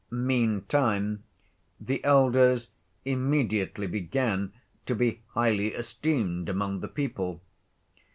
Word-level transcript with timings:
Meantime 0.09 1.21
the 1.79 2.03
elders 2.03 2.69
immediately 3.05 3.85
began 3.85 4.51
to 4.87 4.95
be 4.95 5.21
highly 5.35 5.75
esteemed 5.75 6.49
among 6.49 6.79
the 6.79 6.87
people. 6.87 7.39